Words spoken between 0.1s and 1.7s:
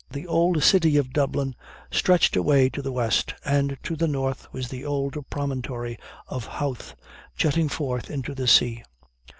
old city of Dublin